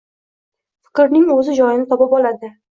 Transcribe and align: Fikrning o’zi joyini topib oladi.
Fikrning 0.87 1.29
o’zi 1.37 1.59
joyini 1.61 1.89
topib 1.95 2.19
oladi. 2.23 2.55